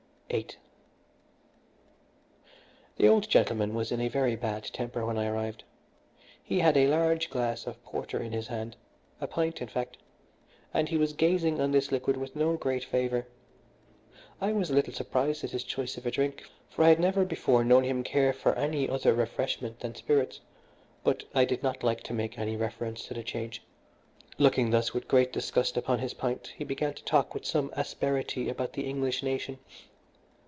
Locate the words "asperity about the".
27.73-28.85